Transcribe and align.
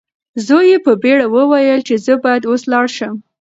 زوی 0.45 0.65
یې 0.71 0.77
په 0.85 0.91
بیړه 1.01 1.25
وویل 1.35 1.81
چې 1.87 1.95
زه 2.05 2.13
باید 2.23 2.43
اوس 2.49 2.61
لاړ 2.73 2.85
شم. 2.97 3.15